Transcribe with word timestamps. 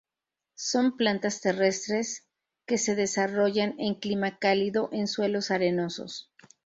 Son 0.57 0.97
plantas 0.97 1.41
terrestres 1.41 2.25
que 2.65 2.79
se 2.79 2.95
desarrollan 2.95 3.75
en 3.77 3.93
clima 3.93 4.39
cálido 4.39 4.89
en 4.91 5.05
suelos 5.05 5.51
arenosos. 5.51 6.31